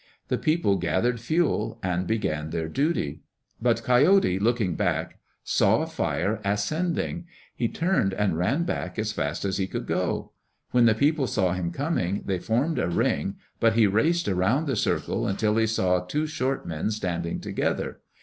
The 0.29 0.39
people 0.39 0.77
gathered 0.77 1.19
fuel 1.19 1.77
and 1.83 2.07
began 2.07 2.49
their 2.49 2.67
duty. 2.67 3.21
But 3.61 3.83
Coyote, 3.83 4.39
looking 4.39 4.73
back, 4.73 5.19
saw 5.43 5.85
fire 5.85 6.41
ascending. 6.43 7.27
He 7.55 7.67
turned 7.67 8.11
and 8.15 8.35
ran 8.35 8.63
back 8.63 8.97
as 8.97 9.11
fast 9.11 9.45
as 9.45 9.59
he 9.59 9.67
could 9.67 9.85
go. 9.85 10.31
When 10.71 10.85
the 10.85 10.95
people 10.95 11.27
saw 11.27 11.53
him 11.53 11.69
coming, 11.69 12.23
they 12.25 12.39
formed 12.39 12.79
a 12.79 12.89
ring, 12.89 13.35
but 13.59 13.73
he 13.73 13.85
raced 13.85 14.27
around 14.27 14.65
the 14.65 14.75
circle 14.75 15.27
until 15.27 15.55
he 15.57 15.67
saw 15.67 15.99
two 15.99 16.25
short 16.25 16.65
men 16.65 16.89
standing 16.89 17.39
together. 17.39 17.99